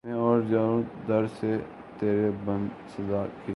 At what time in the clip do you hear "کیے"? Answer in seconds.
3.25-3.49